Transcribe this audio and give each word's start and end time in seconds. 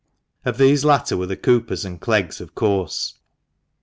Of 0.45 0.57
these 0.57 0.83
latter 0.83 1.15
were 1.15 1.27
the 1.27 1.37
Coopers 1.37 1.85
and 1.85 2.01
Cleggs, 2.01 2.41
of 2.41 2.55
course. 2.55 3.19